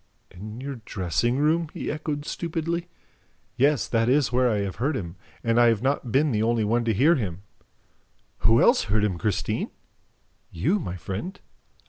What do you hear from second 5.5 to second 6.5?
I have not been the